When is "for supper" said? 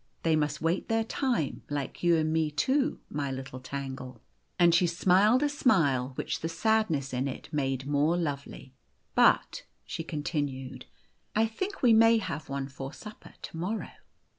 12.67-13.35